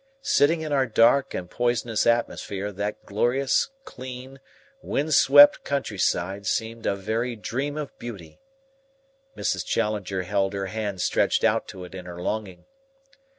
Sitting 0.23 0.61
in 0.61 0.71
our 0.73 0.87
dark 0.87 1.35
and 1.35 1.47
poisonous 1.47 2.07
atmosphere 2.07 2.71
that 2.71 3.05
glorious, 3.05 3.69
clean, 3.85 4.39
wind 4.81 5.13
swept 5.13 5.63
countryside 5.63 6.47
seemed 6.47 6.87
a 6.87 6.95
very 6.95 7.35
dream 7.35 7.77
of 7.77 7.95
beauty. 7.99 8.39
Mrs. 9.37 9.63
Challenger 9.63 10.23
held 10.23 10.53
her 10.53 10.65
hand 10.65 11.01
stretched 11.01 11.43
out 11.43 11.67
to 11.67 11.83
it 11.83 11.93
in 11.93 12.05
her 12.07 12.19
longing. 12.19 12.65